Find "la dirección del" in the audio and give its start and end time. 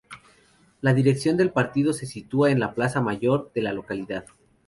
0.81-1.51